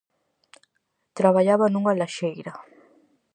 Traballaba 1.17 1.65
nunha 1.69 1.97
laxeira. 1.99 2.53